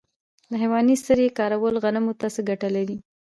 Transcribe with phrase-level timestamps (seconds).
[0.51, 2.97] د حیواني سرې کارول غنمو ته څه ګټه لري؟